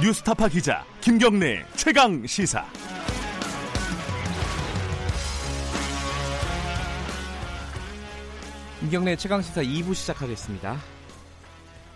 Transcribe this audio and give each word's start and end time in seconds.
뉴스타파 0.00 0.46
기자 0.46 0.84
김경래 1.00 1.66
최강 1.74 2.24
시사. 2.24 2.64
김경래 8.78 9.16
최강 9.16 9.42
시사 9.42 9.60
2부 9.60 9.96
시작하겠습니다. 9.96 10.76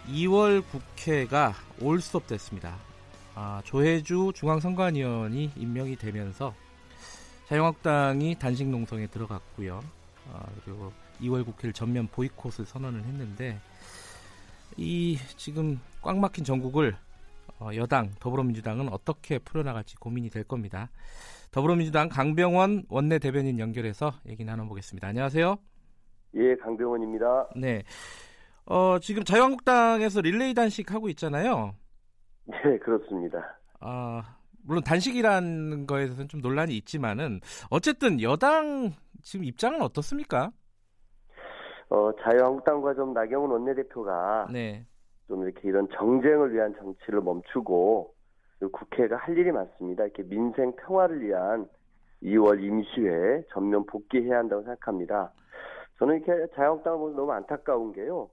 2월 0.09 0.65
국회가 0.69 1.55
올 1.81 2.01
수업 2.01 2.27
됐습니다. 2.27 2.77
아, 3.37 3.63
조혜주 3.65 4.33
중앙선관위원이 4.35 5.53
임명이 5.55 5.95
되면서 5.95 6.53
자유한국당이 7.47 8.37
단식 8.37 8.67
농성에 8.67 9.07
들어갔고요. 9.07 9.81
아, 10.33 10.45
그리고 10.65 10.93
2월 11.21 11.45
국회를 11.45 11.73
전면 11.73 12.09
보이콧을 12.09 12.67
선언을 12.67 13.05
했는데 13.05 13.61
이 14.77 15.21
지금 15.37 15.79
꽉 16.01 16.19
막힌 16.19 16.45
전국을 16.45 16.97
어, 16.97 17.12
여당 17.75 18.11
더불어민주당은 18.21 18.89
어떻게 18.89 19.39
풀어나갈지 19.39 19.97
고민이 19.97 20.31
될 20.31 20.45
겁니다. 20.45 20.91
더불어민주당 21.51 22.09
강병원 22.09 22.85
원내 22.89 23.19
대변인 23.19 23.59
연결해서 23.59 24.13
얘기 24.27 24.45
나눠보겠습니다. 24.45 25.07
안녕하세요. 25.09 25.57
예, 26.35 26.57
강병원입니다. 26.57 27.49
네. 27.57 27.83
어, 28.65 28.99
지금 29.01 29.23
자유한국당에서 29.25 30.21
릴레이 30.21 30.55
단식 30.55 30.93
하고 30.93 31.09
있잖아요. 31.11 31.75
네, 32.47 32.79
그렇습니다. 32.79 33.59
아, 33.81 34.23
물론 34.65 34.83
단식이라는 34.83 35.87
거에 35.87 36.05
대해서는 36.05 36.29
좀 36.29 36.41
논란이 36.41 36.77
있지만은 36.79 37.41
어쨌든 37.71 38.21
여당 38.23 38.93
지금 39.23 39.45
입장은 39.45 39.83
어떻습니까? 39.83 40.51
어, 41.91 42.11
자유한국당과 42.23 42.95
좀 42.95 43.13
나경원 43.13 43.51
원내대표가 43.51 44.49
네. 44.51 44.87
좀 45.29 45.45
이렇게 45.45 45.69
이런 45.69 45.89
정쟁을 45.91 46.53
위한 46.53 46.75
정치를 46.75 47.21
멈추고 47.21 48.15
국회가 48.73 49.17
할 49.17 49.37
일이 49.37 49.51
많습니다. 49.51 50.05
이렇게 50.05 50.23
민생 50.23 50.75
평화를 50.77 51.21
위한 51.21 51.69
2월 52.23 52.63
임시회 52.63 53.45
전면 53.51 53.85
복귀해야 53.87 54.39
한다고 54.39 54.63
생각합니다. 54.63 55.33
저는 55.99 56.23
이렇게 56.23 56.53
자유한국당을 56.55 56.99
보면 56.99 57.17
너무 57.17 57.33
안타까운 57.33 57.93
게요. 57.93 58.31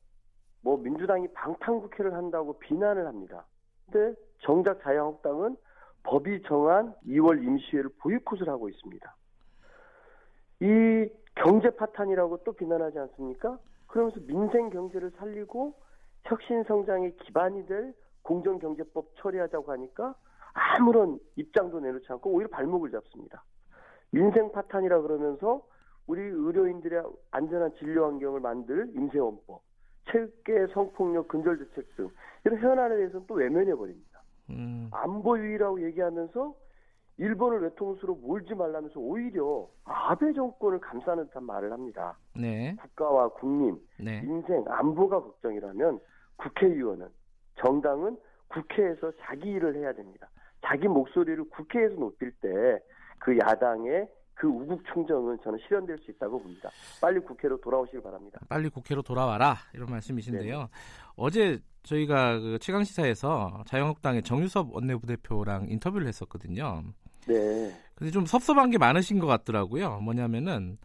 뭐 0.61 0.77
민주당이 0.77 1.30
방탄국회를 1.30 2.14
한다고 2.14 2.59
비난을 2.59 3.08
합니다. 3.08 3.45
근데 3.86 4.19
정작 4.39 4.81
자유한국당은 4.81 5.55
법이 6.03 6.44
정한 6.44 6.94
2월 7.08 7.44
임시회를 7.44 7.89
보이콧을 7.99 8.47
하고 8.49 8.69
있습니다. 8.69 9.16
이 10.61 11.09
경제 11.36 11.69
파탄이라고 11.69 12.44
또 12.44 12.53
비난하지 12.53 12.99
않습니까? 12.99 13.58
그러면서 13.88 14.19
민생 14.27 14.69
경제를 14.69 15.11
살리고 15.11 15.73
혁신 16.25 16.64
성장의 16.64 17.16
기반이 17.17 17.66
될 17.66 17.94
공정경제법 18.23 19.16
처리하자고 19.16 19.72
하니까 19.72 20.16
아무런 20.53 21.20
입장도 21.36 21.80
내놓지 21.80 22.06
않고 22.09 22.31
오히려 22.31 22.50
발목을 22.50 22.92
잡습니다. 22.92 23.44
민생 24.11 24.52
파탄이라 24.52 25.02
그러면서 25.02 25.66
우리 26.08 26.22
의료인들의 26.22 27.03
안전한 27.31 27.73
진료 27.76 28.06
환경을 28.06 28.39
만들 28.39 28.89
임세원법, 28.95 29.61
체계 30.11 30.66
성폭력 30.73 31.28
근절 31.28 31.59
대책 31.59 31.95
등 31.95 32.09
이런 32.45 32.59
현안에 32.59 32.95
대해서는 32.95 33.28
또 33.28 33.36
외면해 33.36 33.76
버립니다. 33.76 34.23
음. 34.50 34.89
안보 34.92 35.38
유의라고 35.38 35.83
얘기하면서 35.83 36.56
일본을 37.20 37.62
외통수로 37.62 38.16
몰지 38.16 38.56
말라면서 38.56 39.00
오히려 39.00 39.67
아베 39.84 40.34
정권을 40.34 40.80
감싸는 40.80 41.28
듯한 41.28 41.44
말을 41.44 41.72
합니다. 41.72 42.17
네. 42.36 42.76
국가와 42.81 43.30
국민, 43.30 43.80
네. 44.00 44.22
인생, 44.23 44.64
안보가 44.67 45.22
걱정이라면 45.22 46.00
국회의원은 46.38 47.08
정당은 47.56 48.17
국회에서 48.48 49.11
자기 49.22 49.50
일을 49.50 49.76
해야 49.76 49.94
됩니다. 49.94 50.30
자기 50.66 50.88
목소리를 50.88 51.44
국회에서 51.50 51.95
높일 51.95 52.32
때 52.42 52.49
그 53.20 53.38
야당의 53.38 54.08
그 54.33 54.48
우국 54.48 54.82
충정은 54.93 55.38
저는 55.43 55.60
실현될 55.67 55.98
수 55.99 56.11
있다고 56.11 56.42
봅니다. 56.42 56.70
빨리 57.02 57.20
국회로 57.20 57.60
돌아오시길 57.60 58.02
바랍니다. 58.02 58.39
빨리 58.48 58.70
국회로 58.70 59.02
돌아와라 59.02 59.55
이런 59.73 59.89
말씀이신데요. 59.89 60.58
네 60.60 60.67
어제 61.17 61.60
저희가 61.83 62.39
그 62.39 62.58
최강 62.60 62.83
시사에서 62.86 63.64
자유한국당의 63.67 64.23
정유섭 64.23 64.73
원내부대표랑 64.73 65.67
인터뷰를 65.70 66.08
했었거든요. 66.08 66.83
네. 67.27 67.75
근데 67.95 68.11
좀 68.11 68.25
섭섭한 68.25 68.69
게 68.69 68.77
많으신 68.77 69.19
것 69.19 69.27
같더라고요. 69.27 69.99
뭐냐면은 69.99 70.77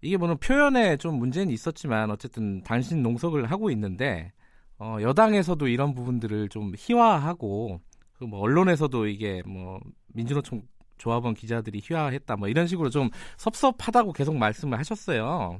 이게 0.00 0.16
뭐는 0.16 0.38
표현에 0.38 0.96
좀 0.96 1.18
문제는 1.18 1.52
있었지만 1.52 2.10
어쨌든 2.10 2.62
단신 2.62 3.02
농석을 3.02 3.50
하고 3.50 3.70
있는데 3.70 4.32
어, 4.78 4.98
여당에서도 5.00 5.66
이런 5.68 5.94
부분들을 5.94 6.48
좀 6.48 6.72
희화하고 6.76 7.80
그뭐 8.14 8.40
언론에서도 8.40 9.06
이게 9.06 9.42
뭐 9.46 9.80
민주노총 10.08 10.62
조합원 10.98 11.34
기자들이 11.34 11.80
희화했다 11.82 12.36
뭐 12.36 12.48
이런 12.48 12.66
식으로 12.66 12.90
좀 12.90 13.10
섭섭하다고 13.36 14.12
계속 14.12 14.36
말씀을 14.36 14.78
하셨어요. 14.78 15.58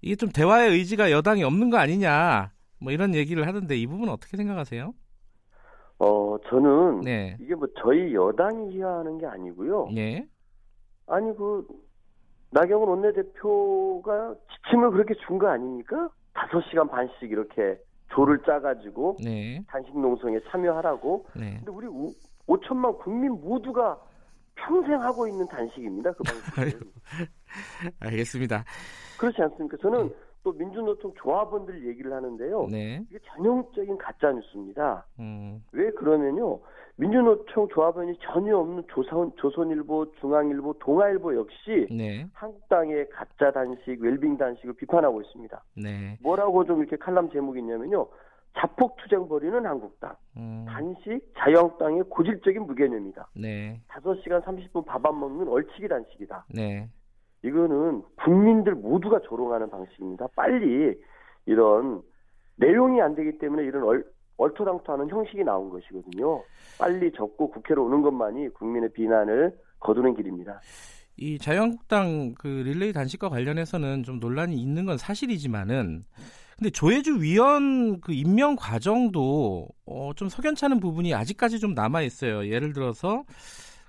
이게 0.00 0.14
좀 0.16 0.30
대화의 0.30 0.72
의지가 0.72 1.10
여당이 1.10 1.42
없는 1.42 1.70
거 1.70 1.78
아니냐 1.78 2.52
뭐 2.78 2.92
이런 2.92 3.14
얘기를 3.14 3.46
하던데 3.46 3.76
이 3.76 3.86
부분 3.86 4.08
어떻게 4.08 4.36
생각하세요? 4.36 4.94
어 5.98 6.36
저는 6.48 7.00
네. 7.00 7.36
이게 7.40 7.54
뭐 7.54 7.66
저희 7.82 8.14
여당이 8.14 8.70
희화하는 8.76 9.18
게 9.18 9.26
아니고요. 9.26 9.88
네. 9.94 10.26
아니 11.06 11.34
그 11.36 11.66
나경원 12.50 12.88
원내대표가 12.88 14.34
지침을 14.64 14.90
그렇게 14.92 15.14
준 15.26 15.38
거 15.38 15.48
아닙니까? 15.48 16.08
다섯 16.32 16.60
시간 16.70 16.88
반씩 16.88 17.30
이렇게 17.30 17.78
조를 18.10 18.38
짜가지고 18.46 19.16
네. 19.22 19.62
단식 19.68 19.98
농성에 19.98 20.38
참여하라고. 20.50 21.26
네. 21.36 21.56
근데 21.64 21.70
우리 21.70 21.86
5 22.46 22.60
천만 22.60 22.96
국민 22.98 23.32
모두가 23.32 23.98
평생 24.54 25.00
하고 25.02 25.26
있는 25.26 25.46
단식입니다. 25.48 26.12
그 26.12 26.22
방식. 26.54 26.78
알겠습니다. 28.00 28.64
그렇지 29.18 29.42
않습니까? 29.42 29.76
저는 29.82 30.08
네. 30.08 30.14
또 30.48 30.52
민주노총 30.52 31.12
조합원들 31.16 31.86
얘기를 31.86 32.10
하는데요. 32.14 32.68
네. 32.70 33.02
이게 33.10 33.18
전형적인 33.34 33.98
가짜 33.98 34.32
뉴스입니다. 34.32 35.04
음. 35.18 35.62
왜 35.72 35.90
그러면요. 35.90 36.60
민주노총 36.96 37.68
조합원이 37.68 38.16
전혀 38.22 38.56
없는 38.56 38.84
조선, 38.88 39.30
조선일보, 39.36 40.12
중앙일보, 40.20 40.74
동아일보 40.80 41.36
역시 41.36 41.86
네. 41.90 42.26
한국당의 42.32 43.10
가짜 43.10 43.50
단식, 43.52 44.00
웰빙 44.00 44.38
단식을 44.38 44.72
비판하고 44.74 45.20
있습니다. 45.20 45.62
네. 45.76 46.16
뭐라고 46.22 46.64
좀 46.64 46.80
이렇게 46.80 46.96
칼럼 46.96 47.30
제목이 47.30 47.58
있냐면요. 47.60 48.06
자폭 48.56 48.96
투쟁 48.96 49.28
벌이는 49.28 49.66
한국당. 49.66 50.16
음. 50.38 50.64
단식 50.66 51.20
자유한국당의 51.36 52.04
고질적인 52.08 52.62
무개념이다. 52.62 53.28
네. 53.36 53.80
5시간 53.88 54.42
30분 54.42 54.84
밥 54.86 55.04
안 55.06 55.20
먹는 55.20 55.46
얼치기 55.46 55.86
단식이다. 55.86 56.46
네. 56.54 56.88
이거는 57.42 58.02
국민들 58.22 58.74
모두가 58.74 59.20
조롱하는 59.20 59.70
방식입니다. 59.70 60.26
빨리 60.34 60.94
이런 61.46 62.02
내용이 62.56 63.00
안 63.00 63.14
되기 63.14 63.38
때문에 63.38 63.64
이런 63.64 63.84
얼, 63.84 64.04
얼토당토하는 64.36 65.08
형식이 65.08 65.44
나온 65.44 65.70
것이거든요. 65.70 66.42
빨리 66.78 67.12
접고 67.12 67.50
국회로 67.50 67.84
오는 67.84 68.02
것만이 68.02 68.48
국민의 68.50 68.92
비난을 68.92 69.56
거두는 69.80 70.14
길입니다. 70.14 70.60
이 71.16 71.38
자유한국당 71.38 72.34
그 72.38 72.46
릴레이 72.46 72.92
단식과 72.92 73.28
관련해서는 73.28 74.04
좀 74.04 74.20
논란이 74.20 74.54
있는 74.56 74.86
건 74.86 74.96
사실이지만은 74.96 76.04
근데 76.56 76.70
조혜주 76.70 77.22
위원 77.22 78.00
그 78.00 78.12
임명 78.12 78.56
과정도 78.56 79.68
어, 79.86 80.12
좀 80.16 80.28
석연찮은 80.28 80.80
부분이 80.80 81.14
아직까지 81.14 81.60
좀 81.60 81.74
남아 81.74 82.02
있어요. 82.02 82.48
예를 82.48 82.72
들어서 82.72 83.24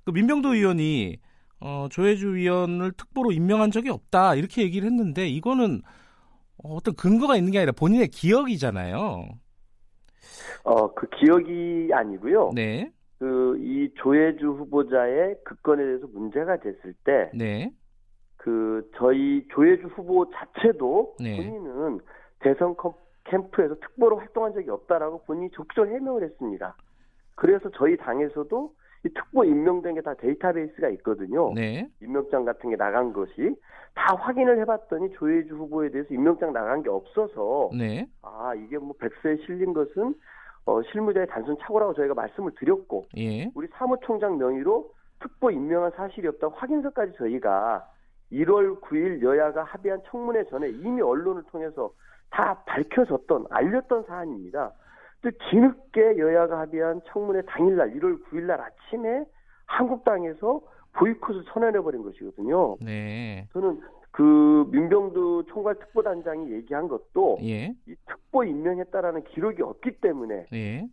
그 0.05 0.11
민병도 0.11 0.53
의원이 0.53 1.17
어, 1.61 1.87
조혜주 1.89 2.35
위원을 2.35 2.93
특보로 2.93 3.31
임명한 3.31 3.71
적이 3.71 3.89
없다 3.89 4.35
이렇게 4.35 4.63
얘기를 4.63 4.87
했는데 4.89 5.27
이거는 5.27 5.81
어떤 6.63 6.93
근거가 6.95 7.35
있는 7.35 7.51
게 7.51 7.59
아니라 7.59 7.71
본인의 7.71 8.09
기억이잖아요. 8.09 9.25
어, 10.63 10.93
그 10.93 11.07
기억이 11.09 11.89
아니고요. 11.93 12.51
네. 12.55 12.91
그 13.19 13.49
이 13.79 13.89
조혜주 13.95 14.45
후보자의 14.45 15.35
그 15.43 15.55
건에 15.61 15.83
대해서 15.83 16.07
문제가 16.07 16.57
됐을 16.57 16.93
때, 17.03 17.29
네. 17.33 17.71
그 18.37 18.89
저희 18.97 19.45
조혜주 19.53 19.87
후보 19.87 20.29
자체도 20.31 21.15
네. 21.19 21.37
본인은 21.37 21.99
대선 22.39 22.75
캠프에서 23.25 23.75
특보로 23.75 24.17
활동한 24.17 24.53
적이 24.53 24.69
없다라고 24.71 25.23
본인이 25.23 25.49
적절 25.53 25.93
해명을 25.93 26.23
했습니다. 26.23 26.75
그래서 27.35 27.69
저희 27.75 27.95
당에서도 27.97 28.73
이 29.05 29.09
특보 29.09 29.45
임명된 29.45 29.95
게 29.95 30.01
다 30.01 30.13
데이터베이스가 30.15 30.89
있거든요. 30.89 31.53
네. 31.53 31.89
임명장 32.01 32.43
같은 32.45 32.69
게 32.69 32.75
나간 32.75 33.13
것이 33.13 33.55
다 33.95 34.15
확인을 34.15 34.59
해봤더니 34.59 35.11
조혜주 35.13 35.55
후보에 35.55 35.89
대해서 35.89 36.13
임명장 36.13 36.53
나간 36.53 36.83
게 36.83 36.89
없어서 36.89 37.69
네. 37.77 38.07
아 38.21 38.53
이게 38.55 38.77
뭐 38.77 38.93
백서에 38.99 39.37
실린 39.45 39.73
것은 39.73 40.13
어, 40.65 40.81
실무자의 40.83 41.27
단순 41.27 41.57
착오라고 41.61 41.93
저희가 41.95 42.13
말씀을 42.13 42.51
드렸고 42.59 43.05
예. 43.17 43.49
우리 43.55 43.67
사무총장 43.73 44.37
명의로 44.37 44.91
특보 45.19 45.49
임명한 45.51 45.91
사실이 45.95 46.27
없다고 46.27 46.55
확인서까지 46.55 47.13
저희가 47.17 47.87
1월 48.31 48.79
9일 48.81 49.23
여야가 49.23 49.63
합의한 49.63 50.01
청문회 50.05 50.43
전에 50.45 50.69
이미 50.69 51.01
언론을 51.01 51.43
통해서 51.51 51.91
다 52.29 52.61
밝혀졌던 52.67 53.45
알렸던 53.49 54.03
사안입니다. 54.03 54.71
또 55.21 55.29
뒤늦게 55.49 56.17
여야가 56.17 56.59
합의한 56.59 57.01
청문회 57.11 57.41
당일날 57.43 57.93
1월 57.95 58.23
9일날 58.25 58.59
아침에 58.59 59.25
한국당에서 59.65 60.61
보이콧을 60.93 61.43
선언해버린 61.53 62.03
것이거든요. 62.03 62.77
네. 62.81 63.47
저는 63.53 63.81
그 64.11 64.67
민병두 64.71 65.45
총괄 65.49 65.75
특보단장이 65.79 66.51
얘기한 66.51 66.87
것도 66.87 67.37
예. 67.43 67.73
이 67.87 67.95
특보 68.07 68.43
임명했다라는 68.43 69.23
기록이 69.25 69.61
없기 69.61 69.99
때문에 70.01 70.47
예. 70.53 70.87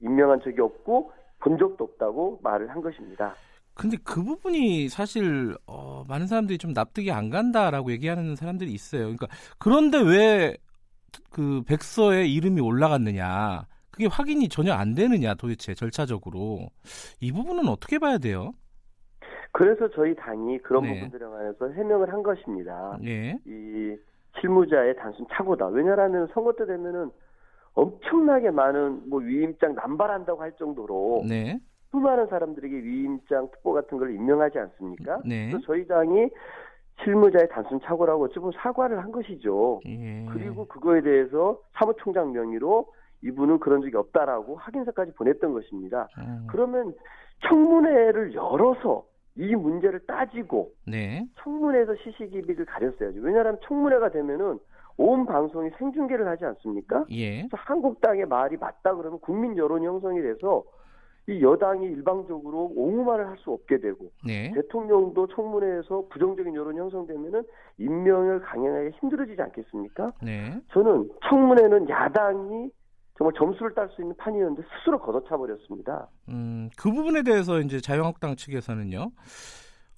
임명한 0.00 0.40
적이 0.42 0.60
없고 0.60 1.12
본 1.40 1.58
적도 1.58 1.84
없다고 1.84 2.40
말을 2.42 2.70
한 2.70 2.80
것입니다. 2.80 3.34
근데 3.74 3.96
그 4.04 4.22
부분이 4.22 4.88
사실 4.88 5.54
어, 5.66 6.04
많은 6.06 6.26
사람들이 6.26 6.58
좀 6.58 6.72
납득이 6.72 7.10
안 7.10 7.30
간다라고 7.30 7.90
얘기하는 7.92 8.36
사람들이 8.36 8.70
있어요. 8.72 9.02
그러니까 9.02 9.26
그런데 9.58 9.98
왜 9.98 10.56
그 11.30 11.62
백서에 11.66 12.26
이름이 12.26 12.60
올라갔느냐? 12.60 13.66
그게 13.90 14.06
확인이 14.06 14.48
전혀 14.48 14.72
안 14.72 14.94
되느냐 14.94 15.34
도대체 15.34 15.74
절차적으로 15.74 16.68
이 17.20 17.32
부분은 17.32 17.68
어떻게 17.68 17.98
봐야 17.98 18.18
돼요? 18.18 18.52
그래서 19.52 19.88
저희 19.90 20.14
당이 20.14 20.58
그런 20.58 20.84
네. 20.84 20.94
부분들에 20.94 21.28
관해서 21.28 21.68
해명을 21.70 22.12
한 22.12 22.22
것입니다. 22.22 22.98
예. 23.04 23.36
이 23.44 23.96
실무자의 24.40 24.96
단순 24.96 25.26
착오다. 25.32 25.66
왜냐하면 25.68 26.28
선거 26.32 26.52
때 26.52 26.64
되면은 26.66 27.10
엄청나게 27.74 28.50
많은 28.50 29.08
뭐 29.08 29.20
위임장 29.20 29.74
남발한다고 29.74 30.40
할 30.40 30.52
정도로 30.52 31.24
네. 31.28 31.60
수많은 31.90 32.28
사람들에게 32.28 32.76
위임장 32.76 33.50
특보 33.50 33.72
같은 33.72 33.98
걸 33.98 34.14
임명하지 34.14 34.58
않습니까? 34.58 35.20
네. 35.24 35.50
그래서 35.50 35.66
저희 35.66 35.86
당이 35.86 36.28
실무자의 37.02 37.48
단순 37.48 37.80
착오라고 37.82 38.24
어찌 38.24 38.38
보면 38.38 38.52
사과를 38.56 39.02
한 39.02 39.10
것이죠. 39.10 39.80
예. 39.86 40.26
그리고 40.32 40.66
그거에 40.66 41.00
대해서 41.00 41.58
사무총장 41.72 42.32
명의로 42.32 42.86
이분은 43.22 43.58
그런 43.60 43.82
적이 43.82 43.96
없다라고 43.96 44.56
확인서까지 44.56 45.12
보냈던 45.14 45.52
것입니다. 45.52 46.08
음, 46.18 46.46
그러면 46.48 46.94
청문회를 47.48 48.34
열어서 48.34 49.04
이 49.36 49.54
문제를 49.54 50.00
따지고 50.06 50.72
네. 50.86 51.26
청문회에서 51.38 51.94
시시기비를 51.96 52.64
가렸어야죠. 52.66 53.20
왜냐하면 53.20 53.58
청문회가 53.62 54.10
되면은 54.10 54.58
온 54.96 55.24
방송이 55.24 55.70
생중계를 55.78 56.26
하지 56.26 56.44
않습니까? 56.44 57.06
예. 57.10 57.38
그래서 57.42 57.56
한국당의 57.56 58.26
말이 58.26 58.56
맞다 58.56 58.94
그러면 58.94 59.18
국민 59.20 59.56
여론이 59.56 59.86
형성이 59.86 60.20
돼서 60.20 60.64
이 61.26 61.40
여당이 61.42 61.86
일방적으로 61.86 62.72
옹호만을 62.74 63.28
할 63.28 63.36
수 63.38 63.52
없게 63.52 63.78
되고 63.78 64.10
네. 64.26 64.52
대통령도 64.54 65.28
청문회에서 65.28 66.04
부정적인 66.10 66.54
여론이 66.54 66.78
형성되면은 66.78 67.42
임명을 67.78 68.40
강행하기 68.40 68.90
힘들어지지 69.00 69.40
않겠습니까? 69.40 70.12
네. 70.22 70.60
저는 70.72 71.08
청문회는 71.28 71.88
야당이 71.88 72.70
정말 73.20 73.34
점수를 73.36 73.74
딸 73.74 73.86
수 73.94 74.00
있는 74.00 74.16
판이었는데 74.16 74.62
스스로 74.78 74.98
걷어차 74.98 75.36
버렸습니다. 75.36 76.08
음, 76.30 76.70
그 76.78 76.90
부분에 76.90 77.22
대해서 77.22 77.60
이제 77.60 77.78
자유한국당 77.78 78.34
측에서는요. 78.34 79.10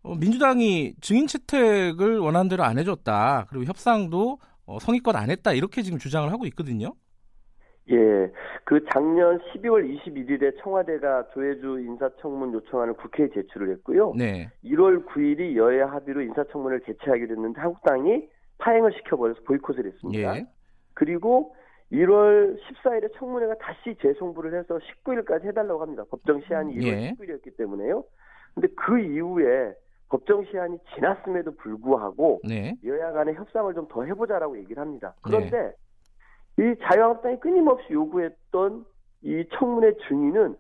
어, 0.03 0.15
민주당이 0.17 0.95
증인 1.01 1.29
채택을 1.29 2.19
원하는 2.19 2.49
대로 2.49 2.65
안 2.65 2.79
해줬다. 2.79 3.47
그리고 3.49 3.65
협상도 3.65 4.39
어, 4.67 4.81
성의껏 4.81 5.15
안 5.15 5.31
했다. 5.31 5.53
이렇게 5.53 5.83
지금 5.83 5.99
주장을 5.99 6.33
하고 6.33 6.47
있거든요. 6.47 6.95
예, 7.91 7.97
그 8.65 8.85
작년 8.93 9.39
12월 9.39 9.87
21일에 9.89 10.61
청와대가 10.61 11.29
조혜주 11.33 11.79
인사청문 11.79 12.53
요청안을 12.55 12.95
국회에 12.95 13.29
제출을 13.35 13.71
했고요. 13.75 14.15
네. 14.17 14.51
1월 14.65 15.07
9일이 15.07 15.55
여야 15.55 15.87
합의로 15.93 16.23
인사청문회를 16.23 16.85
개최하기로 16.87 17.37
했는데 17.37 17.61
한국당이 17.61 18.29
파행을 18.59 18.93
시켜버려서 18.95 19.43
보이콧을 19.47 19.87
했습니다. 19.87 20.37
예. 20.39 20.47
그리고 20.95 21.55
1월 21.93 22.59
14일에 22.59 23.13
청문회가 23.19 23.55
다시 23.59 23.95
재송부를 24.01 24.59
해서 24.59 24.79
19일까지 24.79 25.45
해달라고 25.45 25.83
합니다. 25.83 26.05
법정 26.11 26.41
시한이 26.43 26.75
1월 26.77 26.87
예. 26.87 27.13
19일이었기 27.13 27.57
때문에요. 27.57 28.05
근데 28.55 28.69
그 28.77 28.99
이후에 28.99 29.75
법정 30.09 30.45
시한이 30.45 30.79
지났음에도 30.95 31.55
불구하고 31.57 32.41
네. 32.45 32.75
여야 32.85 33.13
간의 33.13 33.35
협상을 33.35 33.73
좀 33.75 33.89
더 33.89 34.05
해보자라고 34.05 34.59
얘기를 34.59 34.81
합니다. 34.81 35.15
네. 35.17 35.21
그런데 35.23 35.73
이 36.59 36.75
자유한국당이 36.83 37.41
끊임없이 37.41 37.93
요구했던 37.93 38.85
이 39.23 39.45
청문회 39.59 39.93
증인은 40.09 40.57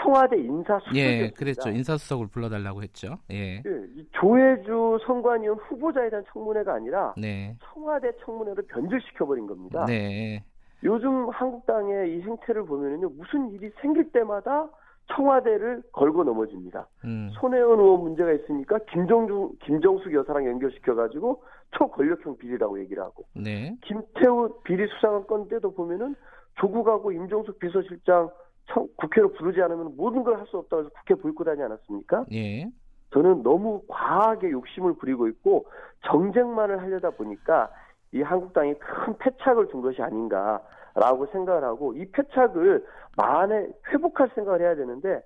청와대 0.00 0.36
인사수석이었습니다. 0.36 1.24
예, 1.24 1.30
그랬죠. 1.30 1.70
인사수석을 1.70 2.28
불러달라고 2.28 2.82
했죠. 2.82 3.18
예. 3.30 3.56
예, 3.56 3.62
이 3.96 4.06
조혜주 4.12 4.98
선관위원 5.06 5.58
후보자에 5.58 6.08
대한 6.10 6.24
청문회가 6.32 6.74
아니라 6.74 7.14
네. 7.16 7.56
청와대 7.72 8.12
청문회로 8.24 8.62
변질시켜버린 8.66 9.46
겁니다. 9.46 9.84
네. 9.86 10.44
요즘 10.84 11.28
한국당의 11.30 12.16
이 12.16 12.20
행태를 12.22 12.64
보면은요 12.64 13.08
무슨 13.10 13.50
일이 13.50 13.70
생길 13.80 14.10
때마다 14.12 14.68
청와대를 15.14 15.82
걸고 15.92 16.22
넘어집니다. 16.24 16.86
음. 17.04 17.30
손혜원 17.40 17.78
의원 17.80 18.00
문제가 18.02 18.30
있으니까 18.32 18.78
김정주 18.90 19.52
김정숙 19.62 20.12
여사랑 20.12 20.44
연결시켜 20.46 20.94
가지고 20.94 21.42
초권력형 21.72 22.36
비리라고 22.36 22.78
얘기를 22.80 23.02
하고 23.02 23.24
네. 23.34 23.74
김태우 23.84 24.50
비리 24.64 24.86
수사관 24.88 25.26
건데도 25.26 25.72
보면은 25.74 26.14
조국하고 26.60 27.12
임종숙 27.12 27.58
비서실장 27.58 28.28
청- 28.66 28.86
국회로 28.98 29.32
부르지 29.32 29.62
않으면 29.62 29.96
모든 29.96 30.22
걸 30.24 30.36
할 30.36 30.46
수 30.46 30.58
없다고 30.58 30.82
해서 30.82 30.90
국회 30.98 31.14
보이콧하지 31.14 31.62
않았습니까? 31.62 32.26
예. 32.32 32.68
저는 33.14 33.42
너무 33.42 33.80
과하게 33.88 34.50
욕심을 34.50 34.94
부리고 34.94 35.26
있고 35.28 35.64
정쟁만을 36.04 36.82
하려다 36.82 37.10
보니까 37.10 37.70
이 38.12 38.22
한국당이 38.22 38.74
큰 38.78 39.16
패착을 39.18 39.68
준 39.68 39.82
것이 39.82 40.02
아닌가라고 40.02 41.26
생각을 41.32 41.64
하고 41.64 41.94
이 41.94 42.06
패착을 42.10 42.84
만에 43.16 43.68
회복할 43.88 44.30
생각을 44.34 44.60
해야 44.60 44.74
되는데 44.74 45.22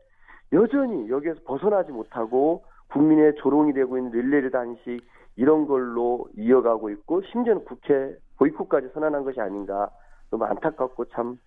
여전히 0.52 1.08
여기에서 1.08 1.40
벗어나지 1.44 1.92
못하고 1.92 2.64
국민의 2.90 3.34
조롱이 3.36 3.72
되고 3.72 3.96
있는 3.96 4.10
릴레이 4.12 4.50
단식 4.50 5.00
이런 5.36 5.66
걸로 5.66 6.28
이어가고 6.36 6.90
있고 6.90 7.22
심지어는 7.32 7.64
국회 7.64 8.14
보이콧까지 8.36 8.88
선언한 8.92 9.24
것이 9.24 9.40
아닌가 9.40 9.88
너무 10.30 10.44
안타깝고 10.44 11.06
참, 11.06 11.38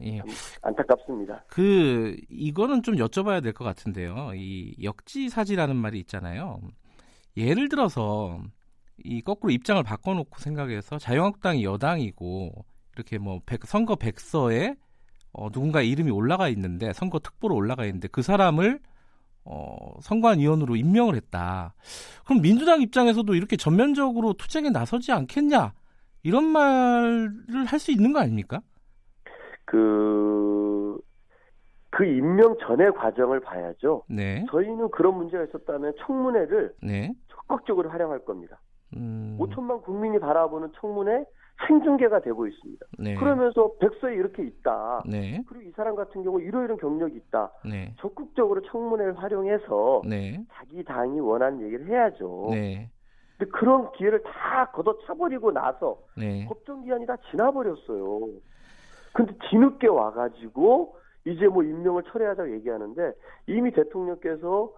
예. 0.00 0.18
참 0.18 0.26
안타깝습니다. 0.62 1.44
그 1.48 2.16
이거는 2.28 2.82
좀 2.82 2.96
여쭤봐야 2.96 3.42
될 3.42 3.52
것 3.54 3.64
같은데요. 3.64 4.32
이 4.34 4.74
역지사지라는 4.82 5.76
말이 5.76 5.98
있잖아요. 6.00 6.58
예를 7.36 7.68
들어서 7.68 8.38
이 8.98 9.22
거꾸로 9.22 9.52
입장을 9.52 9.82
바꿔놓고 9.82 10.38
생각해서 10.38 10.98
자유한국당이 10.98 11.64
여당이고 11.64 12.52
이렇게 12.96 13.18
뭐 13.18 13.40
백- 13.44 13.64
선거 13.66 13.96
백서에 13.96 14.76
어, 15.32 15.50
누군가 15.50 15.82
이름이 15.82 16.10
올라가 16.12 16.48
있는데 16.50 16.92
선거 16.92 17.18
특보로 17.18 17.56
올라가 17.56 17.84
있는데 17.86 18.06
그 18.08 18.22
사람을 18.22 18.78
어, 19.46 19.76
선관위원으로 20.00 20.76
임명을 20.76 21.16
했다. 21.16 21.74
그럼 22.24 22.40
민주당 22.40 22.80
입장에서도 22.80 23.34
이렇게 23.34 23.56
전면적으로 23.56 24.32
투쟁에 24.34 24.70
나서지 24.70 25.12
않겠냐? 25.12 25.72
이런 26.22 26.44
말을 26.44 27.64
할 27.66 27.78
수 27.78 27.90
있는 27.90 28.12
거 28.14 28.20
아닙니까? 28.20 28.60
그, 29.66 30.98
그 31.90 32.04
임명 32.04 32.56
전의 32.66 32.92
과정을 32.94 33.40
봐야죠. 33.40 34.04
네, 34.08 34.46
저희는 34.50 34.90
그런 34.92 35.16
문제가 35.16 35.44
있었다면 35.44 35.94
청문회를 36.06 36.74
네. 36.82 37.12
적극적으로 37.28 37.90
활용할 37.90 38.24
겁니다. 38.24 38.60
음, 38.96 39.36
5천만 39.40 39.82
국민이 39.82 40.18
바라보는 40.18 40.72
청문회 40.80 41.24
생중계가 41.66 42.20
되고 42.20 42.46
있습니다. 42.46 42.86
네. 42.98 43.14
그러면서 43.14 43.70
백서에 43.80 44.14
이렇게 44.14 44.42
있다. 44.42 45.04
네, 45.06 45.42
그리고 45.46 45.68
이 45.68 45.72
사람 45.72 45.94
같은 45.94 46.22
경우 46.22 46.40
이러이런 46.40 46.76
경력이 46.78 47.16
있다. 47.16 47.52
네, 47.64 47.94
적극적으로 48.00 48.60
청문회를 48.62 49.16
활용해서 49.18 50.02
네, 50.04 50.44
자기 50.52 50.82
당이 50.82 51.20
원하는 51.20 51.62
얘기를 51.62 51.86
해야죠. 51.86 52.48
네, 52.50 52.90
근데 53.38 53.50
그런 53.52 53.90
기회를 53.92 54.22
다 54.22 54.70
걷어차버리고 54.72 55.52
나서 55.52 55.98
네, 56.16 56.44
법정 56.48 56.82
기한이 56.82 57.06
다 57.06 57.16
지나버렸어요. 57.30 58.28
근데 59.12 59.32
뒤늦게 59.48 59.86
와가지고 59.86 60.96
이제 61.26 61.46
뭐 61.46 61.62
임명을 61.62 62.02
철회하자고 62.04 62.52
얘기하는데 62.54 63.12
이미 63.46 63.70
대통령께서 63.70 64.72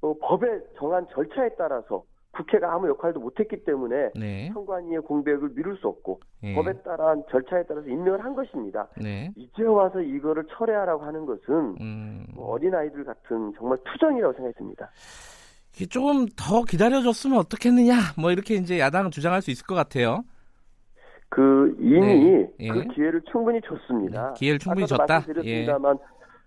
어, 0.00 0.14
법에 0.20 0.60
정한 0.78 1.06
절차에 1.12 1.50
따라서 1.56 2.04
국회가 2.32 2.72
아무 2.72 2.88
역할도 2.88 3.20
못했기 3.20 3.64
때문에 3.64 4.10
네, 4.14 4.50
선관위의 4.54 5.02
공백을 5.02 5.50
미룰 5.54 5.76
수 5.76 5.88
없고 5.88 6.20
예, 6.44 6.54
법에 6.54 6.72
따른 6.82 7.22
절차에 7.30 7.64
따라서 7.68 7.86
임명을 7.86 8.24
한 8.24 8.34
것입니다. 8.34 8.88
네, 8.96 9.30
이제 9.36 9.62
와서 9.64 10.00
이거를 10.00 10.44
철회하라고 10.50 11.04
하는 11.04 11.26
것은 11.26 11.76
음, 11.80 12.26
뭐 12.34 12.52
어린 12.52 12.74
아이들 12.74 13.04
같은 13.04 13.52
정말 13.56 13.78
투정이라고. 13.84 14.32
이게 15.74 15.86
조금 15.86 16.26
더 16.36 16.62
기다려줬으면 16.64 17.38
어떻겠느냐, 17.38 17.94
뭐 18.18 18.30
이렇게 18.30 18.54
이제 18.54 18.78
야당은 18.78 19.10
주장할 19.10 19.42
수 19.42 19.50
있을 19.50 19.66
것 19.66 19.74
같아요. 19.74 20.22
그 21.28 21.74
이미 21.78 22.00
네, 22.00 22.50
예. 22.60 22.68
그 22.68 22.84
기회를 22.88 23.22
충분히 23.30 23.60
줬습니다. 23.62 24.28
네, 24.28 24.34
기회를 24.38 24.58
충분히 24.58 24.86
줬다? 24.86 25.06
말씀드렸습니다만 25.06 25.98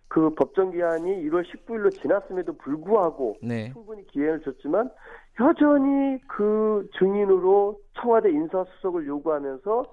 그 0.07 0.29
법정 0.35 0.71
기한이 0.71 1.11
1월 1.27 1.43
19일로 1.43 1.91
지났음에도 2.01 2.55
불구하고 2.57 3.35
네, 3.41 3.71
충분히 3.73 4.05
기회를 4.07 4.41
줬지만 4.41 4.91
여전히 5.39 6.19
그 6.27 6.87
증인으로 6.97 7.79
청와대 7.99 8.29
인사수석을 8.29 9.05
요구하면서 9.07 9.85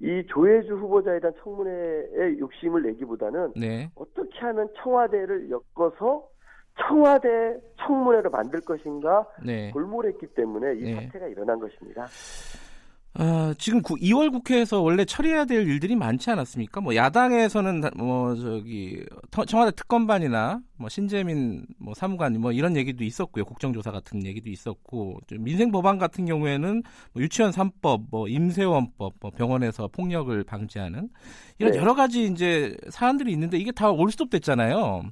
이 0.00 0.22
조혜주 0.28 0.76
후보자에 0.76 1.18
대한 1.20 1.34
청문회에 1.42 2.38
욕심을 2.38 2.82
내기보다는 2.82 3.52
네. 3.56 3.90
어떻게 3.96 4.38
하면 4.40 4.68
청와대를 4.82 5.50
엮어서 5.50 6.28
청와대 6.86 7.58
청문회를 7.78 8.30
만들 8.30 8.60
것인가 8.60 9.26
네. 9.44 9.70
골몰했기 9.72 10.28
때문에 10.28 10.74
이 10.76 10.82
네. 10.84 11.06
사태가 11.06 11.26
일어난 11.26 11.58
것입니다. 11.58 12.06
아, 13.14 13.52
지금 13.58 13.82
구, 13.82 13.96
2월 13.96 14.30
국회에서 14.30 14.80
원래 14.80 15.04
처리해야 15.04 15.44
될 15.44 15.66
일들이 15.66 15.96
많지 15.96 16.30
않았습니까? 16.30 16.80
뭐 16.80 16.94
야당에서는 16.94 17.80
다- 17.80 17.90
뭐 17.96 18.36
저기 18.36 19.02
터- 19.32 19.44
청와대 19.44 19.72
특검반이나 19.74 20.60
뭐 20.76 20.88
신재민 20.88 21.64
뭐 21.78 21.94
사무관 21.94 22.38
뭐 22.40 22.52
이런 22.52 22.76
얘기도 22.76 23.02
있었고요. 23.02 23.44
국정조사 23.44 23.90
같은 23.90 24.24
얘기도 24.24 24.50
있었고 24.50 25.18
좀 25.26 25.42
민생 25.42 25.72
법안 25.72 25.98
같은 25.98 26.26
경우에는 26.26 26.82
뭐 27.12 27.22
유치원 27.22 27.50
3법, 27.50 28.04
뭐 28.10 28.28
임세원법, 28.28 29.14
뭐 29.20 29.30
병원에서 29.32 29.88
폭력을 29.88 30.44
방지하는 30.44 31.08
이런 31.58 31.72
네. 31.72 31.78
여러 31.78 31.94
가지 31.94 32.26
이제 32.26 32.76
사안들이 32.90 33.32
있는데 33.32 33.58
이게 33.58 33.72
다 33.72 33.90
올스톱 33.90 34.30
됐잖아요. 34.30 35.02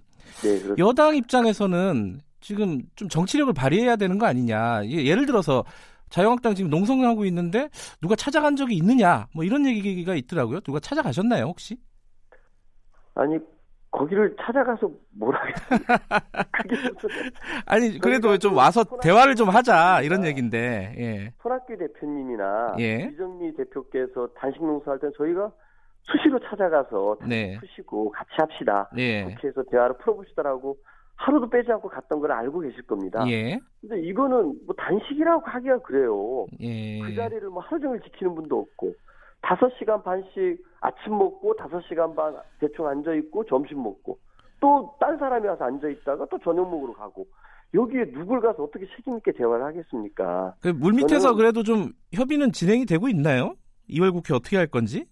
네. 0.42 0.62
여당 0.78 1.16
입장에서는 1.16 2.20
지금 2.40 2.82
좀 2.94 3.08
정치력을 3.08 3.52
발휘해야 3.52 3.96
되는 3.96 4.18
거 4.18 4.26
아니냐. 4.26 4.82
이게 4.84 5.06
예를 5.06 5.26
들어서 5.26 5.64
자유한국당 6.10 6.54
지금 6.54 6.70
농성하고 6.70 7.24
있는데 7.26 7.68
누가 8.00 8.16
찾아간 8.16 8.56
적이 8.56 8.76
있느냐. 8.76 9.26
뭐 9.34 9.44
이런 9.44 9.66
얘기가 9.66 10.14
있더라고요. 10.14 10.60
누가 10.60 10.80
찾아가셨나요, 10.80 11.44
혹시? 11.44 11.76
아니 13.14 13.38
거기를 13.90 14.36
찾아가서 14.38 14.90
무슨 15.12 15.32
아니, 17.64 17.98
그래도 17.98 18.28
저희가 18.28 18.38
좀그 18.38 18.56
와서 18.56 18.84
대화를 19.00 19.34
좀 19.34 19.48
하자. 19.48 20.02
이런 20.02 20.26
얘기인데. 20.26 20.94
예. 20.98 21.32
손학규 21.42 21.78
대표님이나 21.78 22.76
예. 22.78 23.10
이정미 23.12 23.54
대표께서 23.56 24.28
단식 24.38 24.62
농사할 24.62 25.00
때 25.00 25.08
저희가 25.16 25.50
수시로 26.02 26.38
찾아가서 26.40 27.16
네. 27.26 27.58
푸시고 27.58 28.10
같이 28.10 28.30
합시다. 28.36 28.90
예. 28.98 29.24
국회에서 29.24 29.62
대화를 29.70 29.96
풀어보시더라고 29.98 30.76
하루도 31.16 31.48
빼지 31.48 31.72
않고 31.72 31.88
갔던 31.88 32.20
걸 32.20 32.32
알고 32.32 32.60
계실 32.60 32.82
겁니다. 32.82 33.24
예. 33.28 33.58
근데 33.80 34.00
이거는 34.02 34.60
뭐 34.66 34.74
단식이라고 34.76 35.42
하기가 35.44 35.78
그래요. 35.78 36.46
예. 36.60 37.00
그 37.00 37.14
자리를 37.14 37.48
뭐 37.48 37.62
하루 37.62 37.80
종일 37.80 38.00
지키는 38.02 38.34
분도 38.34 38.58
없고 38.60 38.92
다섯 39.42 39.70
시간 39.78 40.02
반씩 40.02 40.62
아침 40.80 41.16
먹고 41.16 41.54
다섯 41.56 41.80
시간 41.82 42.14
반 42.14 42.36
대충 42.60 42.86
앉아 42.86 43.14
있고 43.14 43.44
점심 43.44 43.82
먹고 43.82 44.18
또 44.60 44.96
딴 45.00 45.18
사람이 45.18 45.46
와서 45.46 45.64
앉아 45.64 45.88
있다가 45.88 46.26
또 46.30 46.38
저녁 46.38 46.68
먹으러 46.70 46.92
가고 46.94 47.26
여기에 47.74 48.12
누굴 48.12 48.40
가서 48.40 48.62
어떻게 48.62 48.86
책임 48.96 49.16
있게 49.18 49.32
대화를 49.32 49.64
하겠습니까? 49.64 50.54
그 50.60 50.68
물밑에서 50.68 51.34
그래도 51.34 51.62
좀 51.62 51.92
협의는 52.12 52.52
진행이 52.52 52.86
되고 52.86 53.08
있나요? 53.08 53.54
2월 53.90 54.12
국회 54.12 54.34
어떻게 54.34 54.56
할 54.56 54.66
건지? 54.66 55.06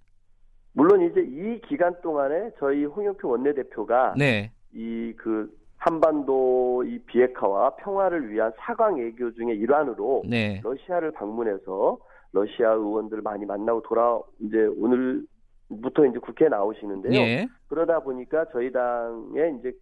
물론 0.73 1.02
이제 1.02 1.20
이 1.20 1.61
기간 1.68 1.94
동안에 2.00 2.50
저희 2.58 2.84
홍영표 2.84 3.28
원내대표가 3.28 4.14
네. 4.16 4.50
이그 4.73 5.50
한반도 5.84 6.82
이 6.86 6.98
비핵화와 7.00 7.76
평화를 7.76 8.30
위한 8.30 8.50
사강 8.56 8.96
외교 8.96 9.30
중의 9.34 9.58
일환으로 9.58 10.22
네. 10.26 10.58
러시아를 10.64 11.12
방문해서 11.12 11.98
러시아 12.32 12.72
의원들 12.72 13.20
많이 13.20 13.44
만나고 13.44 13.82
돌아 13.82 14.18
이제 14.40 14.64
오늘부터 14.78 16.06
이제 16.06 16.18
국회에 16.20 16.48
나오시는데요. 16.48 17.12
예. 17.20 17.46
그러다 17.68 18.00
보니까 18.00 18.46
저희 18.50 18.72
당에 18.72 19.58
이제 19.58 19.72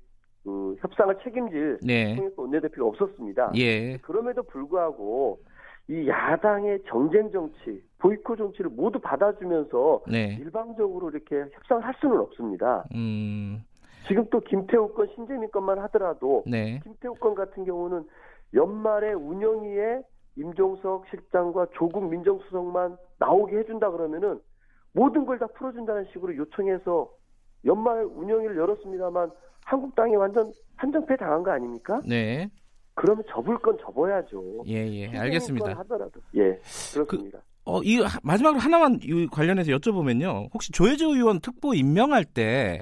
그 0.42 0.74
협상을 0.80 1.16
책임질 1.22 1.78
네. 1.86 2.16
홍익표 2.16 2.42
원내대표가 2.42 2.88
없었습니다. 2.88 3.52
예. 3.58 3.96
그럼에도 3.98 4.42
불구하고 4.42 5.38
이 5.86 6.08
야당의 6.08 6.80
정쟁 6.88 7.30
정치, 7.30 7.80
보이콧 7.98 8.38
정치를 8.38 8.72
모두 8.74 8.98
받아주면서 8.98 10.02
네. 10.10 10.36
일방적으로 10.40 11.10
이렇게 11.10 11.44
협상을 11.52 11.84
할 11.84 11.94
수는 12.00 12.18
없습니다. 12.18 12.86
음. 12.92 13.62
지금 14.08 14.26
또 14.30 14.40
김태우 14.40 14.92
건 14.94 15.08
신재민 15.14 15.50
건만 15.50 15.78
하더라도 15.80 16.42
네. 16.46 16.80
김태우 16.82 17.14
건 17.14 17.34
같은 17.34 17.64
경우는 17.64 18.04
연말에 18.54 19.12
운영위에 19.12 20.00
임종석 20.36 21.04
실장과 21.10 21.66
조국 21.74 22.08
민정수석만 22.08 22.96
나오게 23.18 23.58
해준다 23.58 23.90
그러면은 23.90 24.40
모든 24.92 25.24
걸 25.24 25.38
다 25.38 25.46
풀어준다는 25.58 26.06
식으로 26.12 26.36
요청해서 26.36 27.08
연말 27.64 28.04
운영위를 28.04 28.56
열었습니다만 28.56 29.30
한국당이 29.64 30.16
완전 30.16 30.52
한정패 30.76 31.16
당한 31.16 31.42
거 31.42 31.52
아닙니까? 31.52 32.00
네. 32.08 32.48
그러면 32.94 33.24
접을 33.28 33.56
건 33.58 33.78
접어야죠. 33.80 34.64
예, 34.66 34.86
예. 34.86 35.16
알겠습니다. 35.18 35.66
건 35.66 35.76
하더라도 35.78 36.20
예 36.34 36.58
그렇습니다. 36.92 37.38
어, 37.64 37.80
이 37.82 38.00
하- 38.00 38.18
마지막으로 38.22 38.60
하나만 38.60 38.98
이 39.02 39.26
관련해서 39.28 39.70
여쭤보면요. 39.72 40.52
혹시 40.52 40.72
조혜주 40.72 41.06
의원 41.14 41.40
특보 41.40 41.72
임명할 41.74 42.24
때 42.24 42.80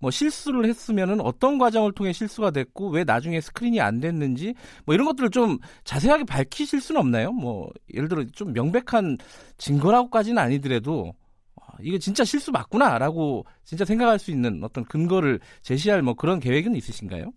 뭐 0.00 0.10
실수를 0.10 0.64
했으면은 0.64 1.20
어떤 1.20 1.58
과정을 1.58 1.92
통해 1.92 2.12
실수가 2.12 2.50
됐고 2.50 2.90
왜 2.90 3.04
나중에 3.04 3.40
스크린이 3.40 3.80
안 3.80 4.00
됐는지 4.00 4.54
뭐 4.86 4.94
이런 4.94 5.06
것들을 5.06 5.30
좀 5.30 5.58
자세하게 5.84 6.24
밝히실 6.24 6.80
수는 6.80 7.00
없나요? 7.00 7.32
뭐 7.32 7.70
예를 7.94 8.08
들어 8.08 8.24
좀 8.32 8.52
명백한 8.52 9.18
증거라고까지는 9.58 10.42
아니더라도 10.42 11.12
아, 11.60 11.74
이거 11.80 11.98
진짜 11.98 12.24
실수 12.24 12.50
맞구나라고 12.50 13.44
진짜 13.62 13.84
생각할 13.84 14.18
수 14.18 14.30
있는 14.30 14.64
어떤 14.64 14.84
근거를 14.84 15.38
제시할 15.62 16.02
뭐 16.02 16.14
그런 16.14 16.40
계획은 16.40 16.74
있으신가요? 16.74 17.30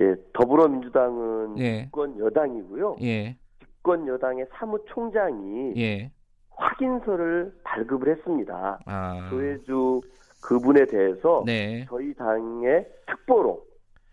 예 0.00 0.14
더불어민주당은 0.32 1.58
예. 1.60 1.84
집권 1.84 2.18
여당이고요. 2.18 2.96
예. 3.02 3.36
집권 3.60 4.08
여당의 4.08 4.46
사무총장이 4.58 5.74
예. 5.76 6.10
확인서를 6.56 7.52
발급을 7.62 8.16
했습니다. 8.16 8.80
아. 8.86 9.28
조혜주 9.30 10.00
그분에 10.44 10.84
대해서 10.86 11.42
네. 11.46 11.86
저희 11.88 12.12
당의 12.14 12.86
특보로 13.06 13.64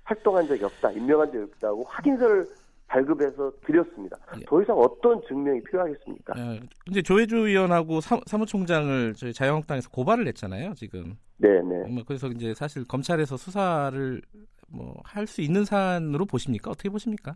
활동한 0.06 0.48
적이 0.48 0.64
없다, 0.64 0.92
임명한 0.92 1.30
적이 1.32 1.44
없다고 1.44 1.84
확인서를 1.84 2.48
발급해서 2.88 3.52
드렸습니다. 3.66 4.18
예. 4.38 4.46
더 4.46 4.62
이상 4.62 4.78
어떤 4.78 5.22
증명이 5.28 5.62
필요하겠습니까? 5.64 6.34
어, 6.34 6.60
근데 6.86 7.02
조혜주 7.02 7.36
의원하고 7.48 8.00
사, 8.02 8.20
사무총장을 8.26 9.14
저희 9.16 9.34
자유한국당에서 9.34 9.90
고발을 9.90 10.28
했잖아요, 10.28 10.74
지금. 10.76 11.18
네, 11.38 11.50
네. 11.62 11.88
뭐 11.90 12.04
그래서 12.08 12.28
이제 12.28 12.54
사실 12.54 12.86
검찰에서 12.88 13.36
수사를 13.38 14.22
뭐 14.70 14.96
할 15.04 15.28
수 15.28 15.42
있는 15.42 15.66
사안으로 15.66 16.26
보십니까? 16.26 16.72
어떻게 16.72 16.90
보십니까? 16.90 17.36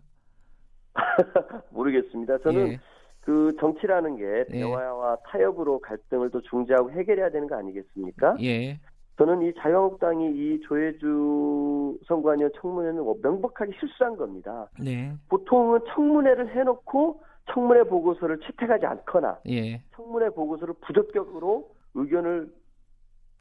모르겠습니다. 1.70 2.38
저는 2.38 2.68
예. 2.68 2.80
그 3.26 3.56
정치라는 3.58 4.16
게 4.18 4.44
예. 4.52 4.60
대화와 4.60 5.16
타협으로 5.26 5.80
갈등을 5.80 6.30
또 6.30 6.40
중재하고 6.42 6.92
해결해야 6.92 7.30
되는 7.30 7.48
거 7.48 7.56
아니겠습니까? 7.56 8.36
예. 8.40 8.78
저는 9.18 9.42
이 9.42 9.52
자유한국당이 9.58 10.30
이 10.30 10.60
조혜주 10.60 11.98
선관위원 12.06 12.52
청문회는 12.60 13.02
뭐 13.02 13.16
명백하게 13.20 13.72
실수한 13.80 14.16
겁니다. 14.16 14.68
네. 14.78 15.12
보통은 15.28 15.80
청문회를 15.88 16.54
해놓고 16.54 17.20
청문회 17.52 17.82
보고서를 17.84 18.38
채택하지 18.42 18.86
않거나 18.86 19.38
예. 19.48 19.82
청문회 19.96 20.30
보고서를 20.30 20.74
부적격으로 20.82 21.68
의견을 21.94 22.48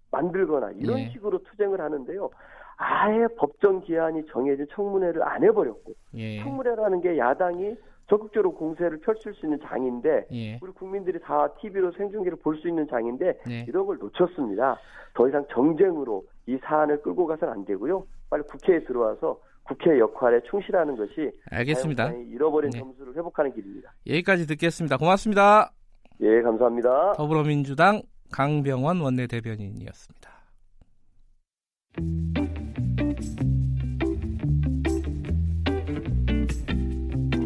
만들거나 0.10 0.72
이런 0.72 0.98
예. 0.98 1.10
식으로 1.10 1.44
투쟁을 1.44 1.80
하는데요. 1.80 2.32
아예 2.78 3.28
법정 3.38 3.82
기한이 3.82 4.26
정해진 4.32 4.66
청문회를 4.72 5.22
안 5.22 5.44
해버렸고 5.44 5.94
예. 6.16 6.42
청문회라는 6.42 7.02
게 7.02 7.20
야당이 7.20 7.76
적극적으로 8.08 8.54
공세를 8.54 9.00
펼칠 9.00 9.34
수 9.34 9.46
있는 9.46 9.60
장인데 9.68 10.28
예. 10.32 10.60
우리 10.62 10.72
국민들이 10.72 11.20
다 11.20 11.48
TV로 11.60 11.92
생중계를 11.94 12.38
볼 12.38 12.56
수 12.58 12.68
있는 12.68 12.88
장인데 12.88 13.40
네. 13.48 13.66
이런 13.68 13.86
걸 13.86 13.98
놓쳤습니다. 13.98 14.78
더 15.14 15.28
이상 15.28 15.46
정쟁으로 15.52 16.24
이 16.48 16.58
사안을 16.64 17.02
끌고 17.02 17.26
가서는 17.26 17.54
안 17.54 17.66
되고요. 17.66 18.06
빨리 18.30 18.44
국회에 18.44 18.84
들어와서 18.84 19.40
국회 19.64 19.98
역할에 19.98 20.40
충실하는 20.50 20.96
것이 20.96 21.32
알겠습니다. 21.52 22.12
잃어버린 22.14 22.70
네. 22.70 22.80
점수를 22.80 23.16
회복하는 23.16 23.52
길입니다. 23.54 23.94
여기까지 24.08 24.46
듣겠습니다. 24.48 24.98
고맙습니다. 24.98 25.72
예, 26.22 26.42
감사합니다. 26.42 27.14
더불어민주당 27.14 28.02
강병원 28.32 29.02
원내대변인이었습니다. 29.02 30.30